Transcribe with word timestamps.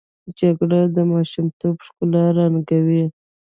جګړه 0.39 0.81
د 0.95 0.97
ماشومتوب 1.11 1.75
ښکلا 1.85 2.23
ړنګوي 2.37 3.05